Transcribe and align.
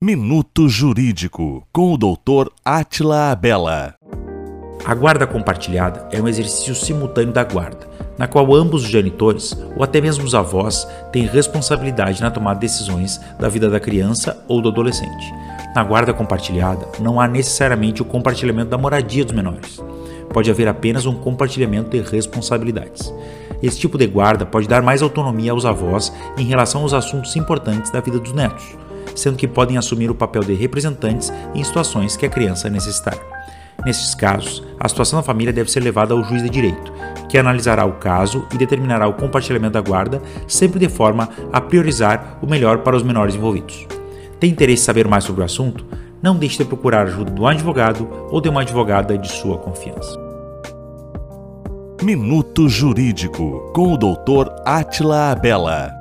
Minuto 0.00 0.68
Jurídico 0.68 1.66
com 1.72 1.92
o 1.92 1.98
Dr. 1.98 2.52
Atila 2.64 3.32
Abela. 3.32 3.96
A 4.84 4.94
guarda 4.94 5.26
compartilhada 5.26 6.08
é 6.12 6.22
um 6.22 6.28
exercício 6.28 6.72
simultâneo 6.72 7.32
da 7.32 7.42
guarda, 7.42 7.88
na 8.16 8.28
qual 8.28 8.54
ambos 8.54 8.84
os 8.84 8.90
genitores, 8.90 9.60
ou 9.76 9.82
até 9.82 10.00
mesmo 10.00 10.22
os 10.22 10.36
avós, 10.36 10.86
têm 11.10 11.26
responsabilidade 11.26 12.22
na 12.22 12.30
tomada 12.30 12.60
de 12.60 12.66
decisões 12.68 13.20
da 13.40 13.48
vida 13.48 13.68
da 13.68 13.80
criança 13.80 14.40
ou 14.46 14.62
do 14.62 14.68
adolescente. 14.68 15.34
Na 15.74 15.82
guarda 15.82 16.14
compartilhada, 16.14 16.86
não 17.00 17.20
há 17.20 17.26
necessariamente 17.26 18.00
o 18.00 18.04
compartilhamento 18.04 18.70
da 18.70 18.78
moradia 18.78 19.24
dos 19.24 19.34
menores. 19.34 19.82
Pode 20.32 20.48
haver 20.48 20.68
apenas 20.68 21.06
um 21.06 21.14
compartilhamento 21.16 21.90
de 21.90 22.08
responsabilidades. 22.08 23.12
Esse 23.60 23.80
tipo 23.80 23.98
de 23.98 24.06
guarda 24.06 24.46
pode 24.46 24.68
dar 24.68 24.80
mais 24.80 25.02
autonomia 25.02 25.50
aos 25.50 25.66
avós 25.66 26.12
em 26.36 26.44
relação 26.44 26.82
aos 26.82 26.94
assuntos 26.94 27.34
importantes 27.34 27.90
da 27.90 28.00
vida 28.00 28.20
dos 28.20 28.32
netos 28.32 28.78
sendo 29.18 29.36
que 29.36 29.48
podem 29.48 29.76
assumir 29.76 30.10
o 30.10 30.14
papel 30.14 30.42
de 30.42 30.54
representantes 30.54 31.32
em 31.54 31.62
situações 31.62 32.16
que 32.16 32.26
a 32.26 32.30
criança 32.30 32.70
necessitar. 32.70 33.18
Nesses 33.84 34.14
casos, 34.14 34.62
a 34.78 34.88
situação 34.88 35.18
da 35.18 35.22
família 35.22 35.52
deve 35.52 35.70
ser 35.70 35.80
levada 35.80 36.12
ao 36.12 36.24
juiz 36.24 36.42
de 36.42 36.50
direito, 36.50 36.92
que 37.28 37.38
analisará 37.38 37.84
o 37.84 37.92
caso 37.92 38.44
e 38.52 38.58
determinará 38.58 39.06
o 39.06 39.14
compartilhamento 39.14 39.74
da 39.74 39.80
guarda, 39.80 40.20
sempre 40.48 40.80
de 40.80 40.88
forma 40.88 41.28
a 41.52 41.60
priorizar 41.60 42.38
o 42.42 42.46
melhor 42.46 42.78
para 42.78 42.96
os 42.96 43.02
menores 43.02 43.34
envolvidos. 43.34 43.86
Tem 44.40 44.50
interesse 44.50 44.82
em 44.82 44.84
saber 44.84 45.06
mais 45.06 45.24
sobre 45.24 45.42
o 45.42 45.44
assunto? 45.44 45.84
Não 46.22 46.36
deixe 46.36 46.58
de 46.58 46.64
procurar 46.64 47.02
ajuda 47.02 47.30
do 47.30 47.46
advogado 47.46 48.08
ou 48.30 48.40
de 48.40 48.48
uma 48.48 48.62
advogada 48.62 49.16
de 49.16 49.28
sua 49.28 49.58
confiança. 49.58 50.18
Minuto 52.02 52.68
Jurídico 52.68 53.72
com 53.74 53.92
o 53.92 53.96
Dr. 53.96 54.50
Atila 54.64 55.32
Abela. 55.32 55.92